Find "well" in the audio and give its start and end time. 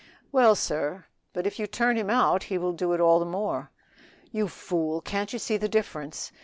0.31-0.55